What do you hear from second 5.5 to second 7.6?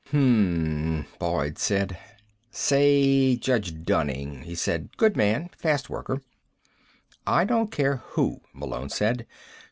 Fast worker." "I